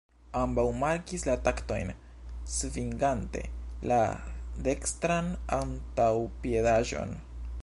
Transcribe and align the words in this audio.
Ambaŭ 0.43 0.63
markis 0.83 1.25
la 1.29 1.35
taktojn 1.47 1.91
svingante 2.55 3.45
la 3.93 4.01
dekstran 4.69 5.31
antaŭpiedaĵon. 5.61 7.19